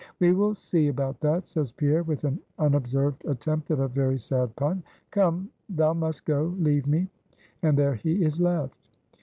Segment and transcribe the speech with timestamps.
[0.19, 4.55] "We will see about that," says Pierre, with an unobserved attempt at a very sad
[4.55, 4.81] pun.
[5.11, 6.55] "Come, thou must go.
[6.57, 7.07] Leave me."
[7.61, 8.89] And there he is left.